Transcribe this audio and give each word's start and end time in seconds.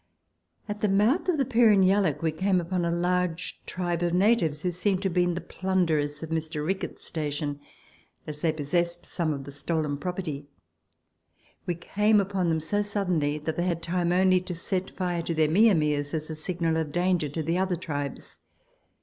At 0.67 0.81
the 0.81 0.89
mouth 0.89 1.29
of 1.29 1.37
the 1.37 1.45
Pirron 1.45 1.83
Yalloak 1.83 2.23
we 2.23 2.31
came 2.31 2.59
upon 2.59 2.83
a 2.85 2.89
large 2.91 3.63
tribe 3.67 4.01
of 4.01 4.15
natives 4.15 4.63
who 4.63 4.71
seem 4.71 4.97
to 5.01 5.09
have 5.09 5.13
been 5.13 5.35
the 5.35 5.41
plunderers 5.41 6.23
of 6.23 6.31
Mr. 6.31 6.65
Ricketts's 6.65 7.05
station, 7.05 7.59
as 8.25 8.39
they 8.39 8.51
possessed 8.51 9.05
some 9.05 9.31
of 9.31 9.43
the 9.43 9.51
stolen 9.51 9.97
property. 9.99 10.47
We 11.67 11.75
came 11.75 12.19
upon 12.19 12.49
them 12.49 12.59
so 12.61 12.81
suddenly 12.81 13.37
that 13.37 13.57
they 13.57 13.65
had 13.67 13.83
time 13.83 14.11
only 14.11 14.41
to 14.41 14.55
set 14.55 14.89
fire 14.89 15.21
to 15.21 15.35
their 15.35 15.51
mia 15.51 15.75
mias 15.75 16.15
as 16.15 16.31
a 16.31 16.35
signal 16.35 16.77
of 16.77 16.91
danger 16.91 17.29
to 17.29 17.43
the 17.43 17.59
other 17.59 17.75
tribes. 17.75 18.39